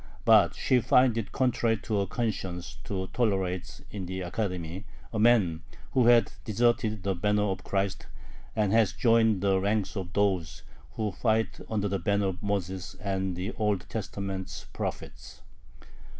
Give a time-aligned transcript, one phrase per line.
[0.25, 5.61] But she finds it contrary to her conscience to tolerate in the Academy a man
[5.91, 8.07] who has deserted the banner of Christ,
[8.55, 13.35] and has joined the ranks of those who fight under the banner of Moses and
[13.35, 15.43] the Old Testament prophets."